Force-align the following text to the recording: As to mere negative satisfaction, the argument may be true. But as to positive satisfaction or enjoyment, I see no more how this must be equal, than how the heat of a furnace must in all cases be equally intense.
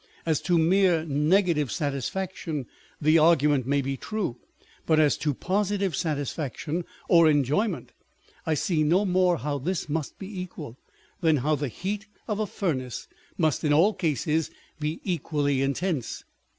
As 0.25 0.41
to 0.41 0.57
mere 0.57 1.05
negative 1.05 1.71
satisfaction, 1.71 2.65
the 2.99 3.19
argument 3.19 3.67
may 3.67 3.83
be 3.83 3.97
true. 3.97 4.39
But 4.87 4.99
as 4.99 5.15
to 5.17 5.35
positive 5.35 5.95
satisfaction 5.95 6.85
or 7.07 7.29
enjoyment, 7.29 7.91
I 8.43 8.55
see 8.55 8.81
no 8.81 9.05
more 9.05 9.37
how 9.37 9.59
this 9.59 9.87
must 9.89 10.17
be 10.17 10.41
equal, 10.41 10.79
than 11.19 11.37
how 11.45 11.53
the 11.53 11.67
heat 11.67 12.07
of 12.27 12.39
a 12.39 12.47
furnace 12.47 13.07
must 13.37 13.63
in 13.63 13.73
all 13.73 13.93
cases 13.93 14.49
be 14.79 15.01
equally 15.03 15.61
intense. 15.61 16.23